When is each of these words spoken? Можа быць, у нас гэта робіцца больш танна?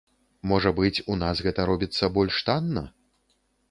Можа 0.51 0.71
быць, 0.79 1.03
у 1.13 1.19
нас 1.25 1.43
гэта 1.51 1.69
робіцца 1.73 2.13
больш 2.19 2.43
танна? 2.53 2.89